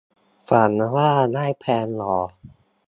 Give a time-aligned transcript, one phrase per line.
[0.49, 2.17] ฝันว่าได้แฟนหล่อ